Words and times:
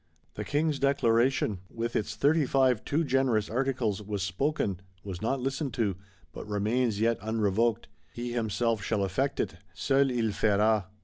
The 0.33 0.43
King's 0.43 0.79
Declaration, 0.79 1.59
with 1.69 1.95
its 1.95 2.15
Thirty 2.15 2.47
five 2.47 2.83
too 2.83 3.03
generous 3.03 3.51
Articles, 3.51 4.01
was 4.01 4.23
spoken, 4.23 4.79
was 5.03 5.21
not 5.21 5.39
listened 5.39 5.75
to; 5.75 5.95
but 6.33 6.47
remains 6.49 6.99
yet 6.99 7.19
unrevoked: 7.21 7.87
he 8.11 8.31
himself 8.31 8.81
shall 8.83 9.03
effect 9.03 9.39
it, 9.39 9.57
_seul 9.75 10.09
il 10.11 10.31
fera! 10.31 10.87